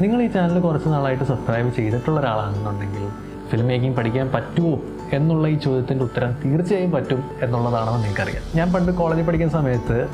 [0.00, 3.08] നിങ്ങൾ ഈ ചാനൽ കുറച്ച് നാളായിട്ട് സബ്സ്ക്രൈബ് ചെയ്തിട്ടുള്ള ഒരാളാണെന്നുണ്ടെങ്കിൽ
[3.48, 4.78] ഫിലിം മേക്കിംഗ് പഠിക്കാൻ പറ്റുമോ
[5.12, 8.42] എന്നുള്ള ഈ ചോദ്യത്തിന്റെ ഉത്തരം തീർച്ചയായും പറ്റും എന്നുള്ളതാണെന്ന് നിങ്ങൾക്കറിയാം.
[8.54, 10.08] ഞാൻ പണ്ട് കോളേജിൽ പഠിക്കുന്ന സമയത്ത്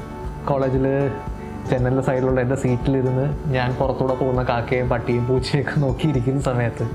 [0.48, 1.10] കോളേജിൽ
[1.70, 6.88] ജനലിന്റെ സൈഡിലുള്ള എന്റെ സീറ്റിലിരുന്ന് ഞാൻ പുറത്തൂടെ പോകുന്ന കാക്കയും പട്ടിയും പൂച്ചയൊക്കെ നോക്കിയിരിക്കുന്ന സമയത്ത്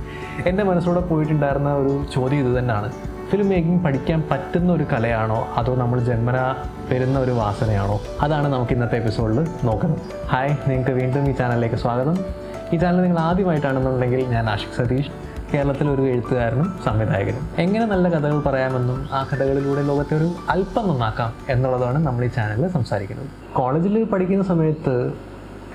[0.45, 2.91] എന്റെ മനസ്സിലൂടെ പോയിട്ടുണ്ടായിരുന്ന ഒരു ചോദ്യം ഇത് തന്നെയാണ്.
[3.29, 6.55] ഫിലിം മേക്കിംഗ് പഠിക്കാൻ പറ്റുന്ന ഒരു കലയാണോ അതോ നമ്മൾ ജന്മന
[6.89, 8.01] വരുന്ന ഒരു വാസനയാണോ?
[8.21, 9.99] അതാണ് നമുക്ക് ഇന്നത്തെ എപ്പിസോഡിൽ നോക്കുന്നത്.
[10.27, 12.48] ഹായ് നിങ്ങൾക്ക് വീണ്ടും ഈ ചാനലിലേക്ക് സ്വാഗതം.
[12.73, 15.11] ഈ ചാനൽ നിങ്ങൾ ആദ്യമായിട്ടാണെന്നുണ്ടെങ്കിൽ ഞാൻ ആഷിഖ് സതീഷ്
[15.53, 17.49] കേരളത്തിലെ ഒരു എഴുത്തുകാരനും സംവിധായകനും.
[17.57, 23.29] എങ്ങനെ നല്ല കഥകൾ പറയാമെന്നും ആ കഥകളിലൂടെ ലോകത്തെ ഒരു അല്പം നന്നാക്കാം എന്നുള്ളതാണ് നമ്മൾ ഈ ചാനലിൽ സംസാരിക്കുന്നത്.
[23.53, 25.13] കോളേജിൽ പഠിക്കുന്ന സമയത്ത്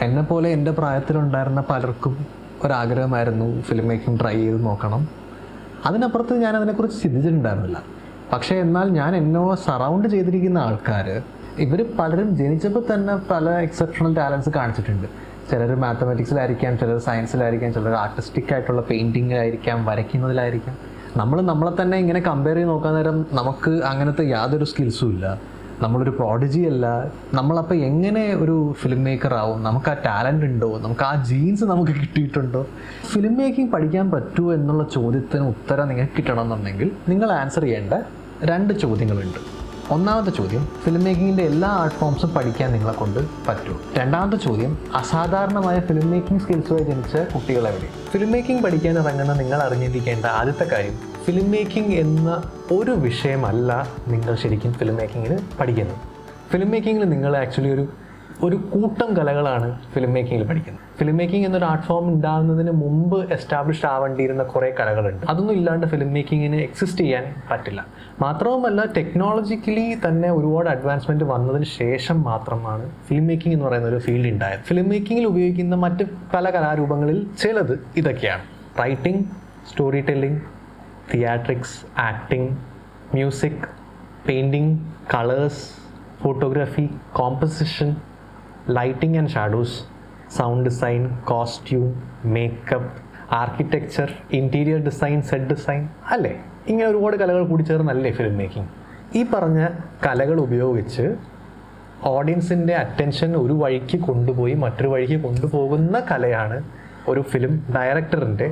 [0.01, 2.27] എന്നെപ്പോലെ എന്റെ പ്രായത്തിലുണ്ടായിരുന്ന പലർക്കും
[2.65, 5.09] ഒരാഗ്രഹമായിരുന്നു ഫിലിം മേക്കിംഗ് ട്രൈ ചെയ്ത് നോക്കണം.
[5.87, 7.83] അതിനപ്പുറത്ത് ഞാൻ അതിനെക്കുറിച്ച് ചിന്തിച്ചിട്ടുണ്ടായിരുന്നില്ല.
[8.33, 11.23] പക്ഷേ എന്നാൽ ഞാൻ എന്നോ സറൗണ്ട് ചെയ്തിരിക്കുന്ന ആൾക്കാർ
[11.59, 15.34] ഇവർ പലരും ജനിച്ചപ്പോൾ തന്നെ പല എക്സെപ്ഷണൽ ടാലൻസ് കാണിച്ചിട്ടുണ്ട്.
[15.51, 20.77] ചിലർ മാത്തമാറ്റിക്സിലായിരിക്കാം ചിലർ സയൻസിലായിരിക്കാം ചിലർ ആർട്ടിസ്റ്റിക് ആയിട്ടുള്ള പെയിന്റിങ്ങിലായിരിക്കാം വരയ്ക്കുന്നതിലായിരിക്കാം.
[21.16, 25.41] നമ്മൾ നമ്മളെ തന്നെ ഇങ്ങനെ കമ്പയർ ചെയ്ത് നോക്കാൻ നേരം നമുക്ക് അങ്ങനത്തെ യാതൊരു സ്കിൽസും ഇല്ല.
[25.83, 27.10] നമ്മളൊരു പ്രോഡിജി അല്ല.
[27.35, 29.63] നമ്മളപ്പോൾ എങ്ങനെ ഒരു ഫിലിം മേക്കർ ആവും?
[29.63, 30.79] നമുക്ക് ആ ടാലന്റ് ഉണ്ടോ?
[30.79, 32.66] നമുക്ക് ആ ജീൻസ് നമുക്ക് കിട്ടിയിട്ടുണ്ടോ?
[33.13, 37.95] ഫിലിം മേക്കിംഗ് പഠിക്കാൻ പറ്റുമോ എന്നുള്ള ചോദ്യത്തിന് ഉത്തരം നിങ്ങൾക്ക് കിട്ടണമെന്നുണ്ടെങ്കിൽ നിങ്ങൾ ആൻസർ ചെയ്യേണ്ട
[38.43, 39.63] രണ്ട് ചോദ്യങ്ങളുണ്ട്.
[39.90, 43.80] ഒന്നാമത്തെ ചോദ്യം ഫിലിം മേക്കിങ്ങിന്റെ എല്ലാ ആർട്ട് ഫോംസും പഠിക്കാൻ നിങ്ങളെ കൊണ്ട് പറ്റൂ.
[43.96, 50.65] രണ്ടാമത്തെ ചോദ്യം അസാധാരണമായ ഫിലിം മേക്കിംഗ് സ്കിൽസുമായി ജനിച്ച കുട്ടികളെവിടെ ഫിലിം മേക്കിംഗ് പഠിക്കാൻ ഇറങ്ങുന്ന നിങ്ങൾ അറിഞ്ഞിരിക്കേണ്ട ആദ്യത്തെ
[50.65, 55.96] കാര്യം ഫിലിം മേക്കിംഗ് എന്ന ഒരു വിഷയമല്ല നിങ്ങൾ ശരിക്കും ഫിലിം മേക്കിങ്ങിന് പഠിക്കുന്നത്.
[56.52, 57.88] ഫിലിം മേക്കിങ്ങിൽ നിങ്ങൾ ആക്ച്വലി ഒരു
[58.43, 60.99] ഒരു കൂട്ടം കലകളാണ് ഫിലിം മേക്കിങ്ങിൽ പഠിക്കുന്നത്.
[60.99, 65.27] ഫിലിം മേക്കിംഗ് എന്നൊരു ആർട്ട് ഫോം ഉണ്ടാകുന്നതിന് മുമ്പ് എസ്റ്റാബ്ലിഷ് ആവേണ്ടിയിരുന്ന കുറേ കലകളുണ്ട്.
[65.27, 67.87] അതൊന്നും ഇല്ലാണ്ട് ഫിലിം മേക്കിങ്ങിന് എക്സിസ്റ്റ് ചെയ്യാൻ പറ്റില്ല.
[68.21, 74.60] മാത്രവുമല്ല ടെക്നോളജിക്കലി തന്നെ ഒരുപാട് അഡ്വാൻസ്മെന്റ് വന്നതിന് ശേഷം മാത്രമാണ് ഫിലിം മേക്കിംഗ് എന്ന് പറയുന്ന ഒരു ഫീൽഡ് ഉണ്ടായത്.
[74.60, 78.43] ഫിലിം മേക്കിങ്ങിൽ ഉപയോഗിക്കുന്ന മറ്റ് പല കലാരൂപങ്ങളിൽ ചിലത് ഇതൊക്കെയാണ്.
[78.81, 79.25] Writing
[79.71, 80.41] story telling
[81.15, 82.50] theatrics acting
[83.15, 83.69] music
[84.28, 84.78] painting
[85.15, 85.84] colours
[86.22, 87.97] photography composition
[88.71, 89.77] lighting and shadows
[90.37, 91.89] sound design costume
[92.25, 92.91] makeup
[93.33, 95.83] architecture interior design set design
[96.13, 96.33] അല്ലേ?
[96.67, 98.71] ഇങ്ങനെ ഒരുപാട് കലകൾ കൂടി ചേർന്നല്ലേ ഫിലിം മേക്കിംഗ്
[99.15, 99.61] ഈ പറഞ്ഞ
[100.07, 101.05] കലകൾ ഉപയോഗിച്ച്
[102.07, 106.57] ഓഡിയൻസിന്റെ അറ്റൻഷൻ ഒരു വഴിക്ക് കൊണ്ടുപോയി മറ്റൊരു വഴിക്ക് കൊണ്ടുപോകുന്ന കലയാണ്
[107.09, 108.49] ഒരു ഫിലിം ഡയറക്ടറിന്റെ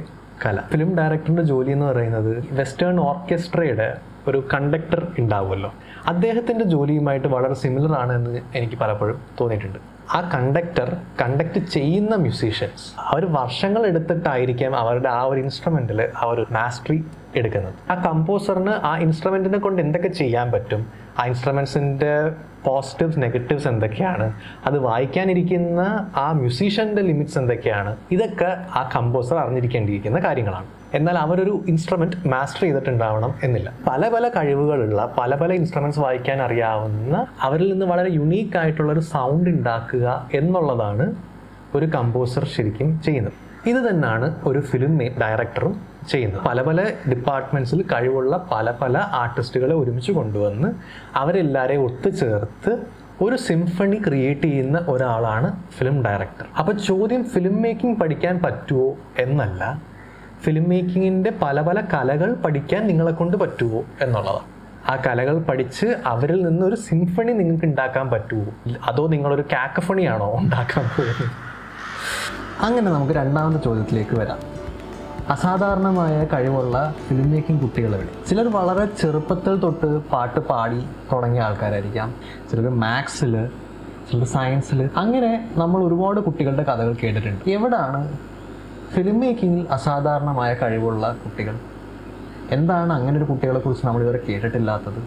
[0.46, 0.60] കല.
[0.72, 3.88] ഫിലിം ഡയറക്ടറിന്റെ ജോലി എന്ന് പറയുന്നത് വെസ്റ്റേൺ ഓർക്കസ്ട്രയുടെ
[4.28, 5.74] ഒരു കണ്ടക്ടർ ഉണ്ടാവുമല്ലോ.
[6.06, 9.78] അദ്ദേഹത്തിന്റെ ജോലിയുമായിട്ട് വളരെ സിമിലർ ആണ് എന്ന് എനിക്ക് പലപ്പോഴും തോന്നിയിട്ടുണ്ട്.
[10.14, 17.04] ആ കണ്ടക്ടർ കണ്ടക്ട് ചെയ്യുന്ന മ്യൂസീഷ്യൻസ് അവർ വർഷങ്ങൾ എടുത്തിട്ടായിരിക്കാം അവരുടെ ആ ഒരു ഇൻസ്ട്രുമെന്റിൽ ആ ഒരു മാസ്റ്ററി
[17.36, 17.74] എടുക്കുന്നത്.
[17.90, 20.86] ആ കമ്പോസറിന് ആ ഇൻസ്ട്രുമെന്റിനെ കൊണ്ട് എന്തൊക്കെ ചെയ്യാൻ പറ്റും?
[21.18, 22.32] ആ ഇൻസ്ട്രുമെൻസിന്റെ
[22.64, 24.32] പോസിറ്റീവ്സ് നെഗറ്റീവ്സ് എന്തൊക്കെയാണ്?
[24.66, 27.96] അത് വായിക്കാനിരിക്കുന്ന ആ മ്യൂസീഷ്യന്റെ ലിമിറ്റ്സ് എന്തൊക്കെയാണ്?
[28.10, 30.81] ഇതൊക്കെ ആ കമ്പോസർ അറിഞ്ഞിരിക്കേണ്ടിയിരിക്കുന്ന കാര്യങ്ങളാണ്.
[30.94, 33.72] എന്നാൽ അവരൊരു ഇൻസ്ട്രുമെന്റ് മാസ്റ്റർ ചെയ്തിട്ടുണ്ടാവണം എന്നില്ല.
[33.88, 39.50] പല പല കഴിവുകളുള്ള പല പല ഇൻസ്ട്രുമെന്റ്സ് വായിക്കാൻ അറിയാവുന്ന അവരിൽ നിന്ന് വളരെ യുണീക്ക് ആയിട്ടുള്ള ഒരു സൗണ്ട്
[39.50, 41.06] ഉണ്ടാക്കുക എന്നുള്ളതാണ്
[41.74, 43.38] ഒരു കമ്പോസർ ശരിക്കും ചെയ്യുന്നത്.
[43.66, 45.74] ഇത് തന്നെയാണ് ഒരു ഫിലിം ഡയറക്ടറും
[46.08, 46.42] ചെയ്യുന്നത്.
[46.46, 50.68] പല പല ഡിപ്പാർട്ട്മെന്റ്സിൽ കഴിവുള്ള പല പല ആർട്ടിസ്റ്റുകളെ ഒരുമിച്ച് കൊണ്ടുവന്ന്
[51.16, 52.72] അവരെല്ലാവരെയും ഒത്തുചേർത്ത്
[53.22, 55.48] ഒരു സിംഫണി ക്രിയേറ്റ് ചെയ്യുന്ന ഒരാളാണ്
[55.78, 58.88] ഫിലിം ഡയറക്ടർ അപ്പോൾ ചോദ്യം ഫിലിം മേക്കിംഗ് പഠിക്കാൻ പറ്റുമോ
[59.18, 59.91] എന്നല്ല
[60.42, 64.48] ഫിലിം മേക്കിങ്ങിന്റെ പല പല കലകൾ പഠിക്കാൻ നിങ്ങളെ കൊണ്ട് പറ്റുമോ എന്നുള്ളതാണ്.
[64.90, 68.46] ആ കലകൾ പഠിച്ച് അവരിൽ നിന്ന് ഒരു സിംഫണി നിങ്ങൾക്ക് ഉണ്ടാക്കാൻ പറ്റുമോ
[68.86, 71.28] അതോ നിങ്ങളൊരു കാക്കഫണിയാണോ ഉണ്ടാക്കാൻ പോകുന്നത്?
[72.60, 74.40] അങ്ങനെ നമുക്ക് രണ്ടാമത്തെ ചോദ്യത്തിലേക്ക് വരാം.
[75.28, 80.80] അസാധാരണമായ കഴിവുള്ള ഫിലിം മേക്കിംഗ് കുട്ടികളെവിടെ ചിലർ വളരെ ചെറുപ്പത്തിൽ തൊട്ട് പാട്ട് പാടി
[81.12, 82.14] തുടങ്ങിയ ആൾക്കാരായിരിക്കാം.
[82.50, 83.34] ചിലർ മാത്സിൽ
[84.10, 87.50] ചിലർ സയൻസിൽ അങ്ങനെ നമ്മൾ ഒരുപാട് കുട്ടികളുടെ കഥകൾ കേട്ടിട്ടുണ്ട്.
[87.50, 88.00] എവിടാണ്
[88.94, 91.54] ഫിലിം മേക്കിങ്ങിൽ അസാധാരണമായ കഴിവുള്ള കുട്ടികൾ.
[92.50, 95.00] എന്താണ് അങ്ങനെ ഒരു കുട്ടികളെ കുറിച്ച് നമ്മൾ ഇതുവരെ കേട്ടിട്ടില്ലാത്തത്?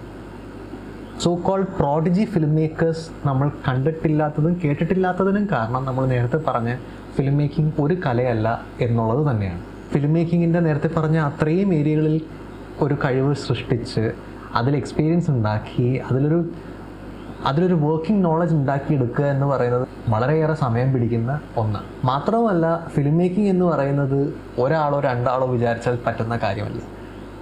[1.24, 6.76] So called prodigy film makers നമ്മൾ കണ്ടിട്ടില്ലാത്തതും കേട്ടിട്ടില്ലാത്തതിനും കാരണം നമ്മൾ നേരത്തെ പറഞ്ഞ
[7.18, 8.48] ഫിലിം മേക്കിംഗ് ഒരു കലയല്ല
[8.82, 9.62] എന്നുള്ളത് തന്നെയാണ്.
[9.94, 12.22] ഫിലിം മേക്കിങ്ങിന്റെ നേരത്തെ പറഞ്ഞ അത്രയും ഏരിയകളിൽ
[12.82, 14.12] ഒരു കഴിവ് സൃഷ്ടിച്ച്
[14.56, 16.40] അതിൽ എക്സ്പീരിയൻസ് ഉണ്ടാക്കി അതിലൊരു
[17.46, 21.80] അതിലൊരു വർക്കിംഗ് നോളജ് ഉണ്ടാക്കിയെടുക്കുക എന്ന് പറയുന്നത് വളരെയേറെ സമയം പിടിക്കുന്ന ഒന്ന്.
[22.06, 26.82] മാത്രവുമല്ല ഫിലിം മേക്കിംഗ് എന്ന് പറയുന്നത് ഒരാളോ രണ്ടാളോ വിചാരിച്ചാൽ പറ്റുന്ന കാര്യമല്ല.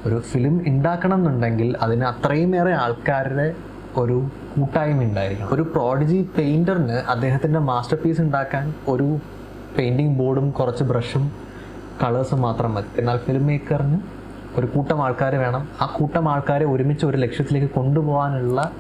[0.06, 3.54] ഒരു ഫിലിം ഉണ്ടാക്കണം എന്നുണ്ടെങ്കിൽ അതിന് അത്രയുമേറെ ആൾക്കാരുടെ
[3.98, 4.28] ഒരു
[4.58, 5.50] കൂട്ടായ്മ ഉണ്ടായിരിക്കണം.
[5.52, 9.18] ഒരു പ്രോഡിജി പെയിന്ററിന് അദ്ദേഹത്തിന്റെ മാസ്റ്റർ പീസ് ഉണ്ടാക്കാൻ ഒരു
[9.78, 11.32] പെയിന്റിങ് ബോർഡും കുറച്ച് ബ്രഷും
[12.04, 12.86] കളേഴ്സും മാത്രം മതി.
[12.98, 14.00] എന്നാൽ ഫിലിം മേക്കറിന്
[14.56, 15.70] ഒരു കൂട്ടം ആൾക്കാർ വേണം.
[15.82, 18.72] ആ കൂട്ടം ആൾക്കാരെ ഒരുമിച്ച് ഒരു ലക്ഷ്യത്തിലേക്ക് കൊണ്ടുപോകാനുള്ള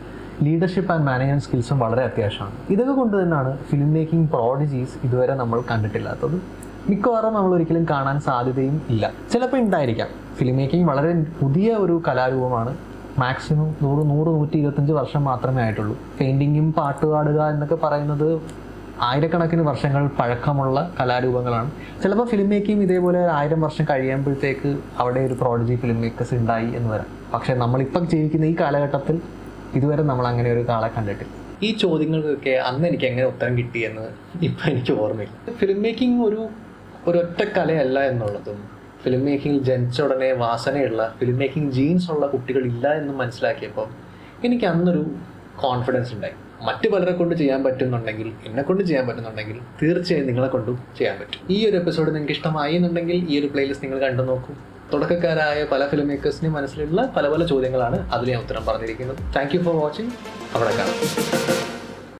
[0.41, 2.53] ലീഡർഷിപ്പ് ആൻഡ് മാനേജ്മെന്റ് സ്കിൽസും വളരെ അത്യാവശ്യമാണ്.
[2.69, 6.41] ഇതൊക്കെ കൊണ്ട് തന്നെയാണ് ഫിലിം മേക്കിംഗ് പ്രോഡിജീസ് ഇതുവരെ നമ്മൾ കണ്ടിട്ടില്ലാത്തത്.
[6.89, 9.11] മിക്കവാറും നമ്മൾ ഒരിക്കലും കാണാൻ സാധ്യതയും ഇല്ല.
[9.33, 10.07] ചിലപ്പോൾ ഉണ്ടായിരിക്കാം.
[10.37, 12.77] ഫിലിം മേക്കിംഗ് വളരെ പുതിയ ഒരു കലാരൂപമാണ്.
[13.19, 15.97] മാക്സിമം നൂറ് നൂറ് നൂറ്റി ഇരുപത്തഞ്ച് വർഷം മാത്രമേ ആയിട്ടുള്ളൂ.
[16.19, 18.41] പെയിന്റിങ്ങും പാട്ട് പാടുക എന്നൊക്കെ പറയുന്നത്
[19.01, 21.71] ആയിരക്കണക്കിന് വർഷങ്ങൾ പഴക്കമുള്ള കലാരൂപങ്ങളാണ്.
[22.03, 27.05] ചിലപ്പോൾ ഫിലിം മേക്കിംഗ് ഇതേപോലെ ആയിരം വർഷം കഴിയുമ്പോഴത്തേക്ക് അവിടെ ഒരു പ്രോഡജി ഫിലിം മേക്കേഴ്സ് ഉണ്ടായി എന്ന് വരാം.
[27.33, 29.21] പക്ഷേ നമ്മളിപ്പം ജീവിക്കുന്ന ഈ കാലഘട്ടത്തിൽ
[29.75, 31.31] ഇതുവരെ നമ്മൾ അങ്ങനെ ഒരു കാളെ കണ്ടിട്ടില്ല
[31.63, 34.05] ഈ ചോദ്യങ്ങൾക്കൊക്കെ അന്ന് എനിക്ക് എങ്ങനെ ഉത്തരം കിട്ടിയെന്ന്
[34.47, 35.53] ഇപ്പം എനിക്ക് ഓർമ്മയില്ല.
[35.59, 36.41] ഫിലിം മേക്കിംഗ് ഒരു
[37.07, 38.59] ഒരൊറ്റ കലയല്ല എന്നുള്ളതും
[39.03, 43.87] ഫിലിം മേക്കിംഗ് ജനിച്ച ഉടനെ വാസനയുള്ള ഫിലിം മേക്കിംഗ് ജീൻസ് ഉള്ള കുട്ടികളില്ല എന്ന് മനസ്സിലാക്കിയപ്പോൾ
[44.45, 45.03] എനിക്ക് അന്നൊരു
[45.63, 46.35] കോൺഫിഡൻസ് ഉണ്ടായി.
[46.67, 51.41] മറ്റു പലരെ കൊണ്ട് ചെയ്യാൻ പറ്റുന്നുണ്ടെങ്കിൽ എന്നെ കൊണ്ട് ചെയ്യാൻ പറ്റുന്നുണ്ടെങ്കിൽ തീർച്ചയായും നിങ്ങളെ കൊണ്ടും ചെയ്യാൻ പറ്റും.
[51.55, 54.53] ഈ ഒരു എപ്പിസോഡ് നിങ്ങൾക്ക് ഇഷ്ടമായി എന്നുണ്ടെങ്കിൽ ഈ ഒരു പ്ലേലിസ്റ്റ് നിങ്ങൾ കണ്ടു നോക്കൂ.
[54.91, 57.99] തുടക്കക്കാരായ പല ഫിലിം മേക്കേഴ്സിന് മനസ്സിലുള്ള പല പല ചോദ്യങ്ങളാണ്
[58.31, 59.17] ഞാൻ ഉത്തരം പറഞ്ഞിരിക്കുന്നത്.
[59.35, 60.11] താങ്ക് യു ഫോർ വാച്ചിങ്
[60.55, 61.72] അവിടെ കാണാം.